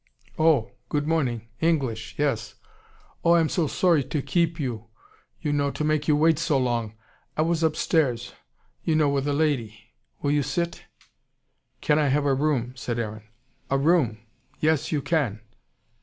"Oh, 0.39 0.71
good 0.89 1.05
morning! 1.07 1.47
English! 1.59 2.15
Yes! 2.17 2.55
Oh, 3.23 3.33
I 3.33 3.39
am 3.39 3.49
so 3.49 3.67
sorry 3.67 4.03
to 4.05 4.23
keep 4.23 4.59
you, 4.59 4.85
you 5.39 5.53
know, 5.53 5.69
to 5.69 5.83
make 5.83 6.07
you 6.07 6.15
wait 6.15 6.39
so 6.39 6.57
long. 6.57 6.95
I 7.37 7.43
was 7.43 7.61
upstairs, 7.61 8.33
you 8.83 8.95
know, 8.95 9.09
with 9.09 9.27
a 9.27 9.33
lady. 9.33 9.93
Will 10.23 10.31
you 10.31 10.41
sit?" 10.41 10.85
"Can 11.81 11.99
I 11.99 12.07
have 12.07 12.25
a 12.25 12.33
room?" 12.33 12.73
said 12.75 12.97
Aaron. 12.97 13.27
"A 13.69 13.77
room! 13.77 14.17
Yes, 14.59 14.91
you 14.91 15.03
can." 15.03 15.39